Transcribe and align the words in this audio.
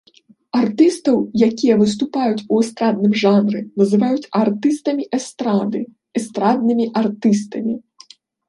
Артыстаў, 0.59 1.17
якія 1.47 1.75
выступаюць 1.81 2.45
у 2.53 2.61
эстрадным 2.63 3.13
жанры, 3.25 3.61
называюць 3.83 4.25
артыстамі 4.43 5.03
эстрады, 5.21 5.79
эстраднымі 6.23 6.85
артыстамі. 7.05 7.73